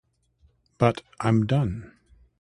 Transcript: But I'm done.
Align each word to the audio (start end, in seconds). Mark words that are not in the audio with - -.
But 0.79 1.03
I'm 1.19 1.45
done. 1.45 1.91